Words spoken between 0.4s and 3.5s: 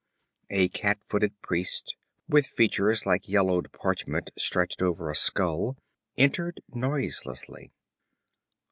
A cat footed priest, with features like